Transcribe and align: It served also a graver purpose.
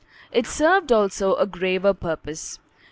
It 0.31 0.47
served 0.47 0.91
also 0.91 1.35
a 1.35 1.45
graver 1.45 1.93
purpose. 1.93 2.57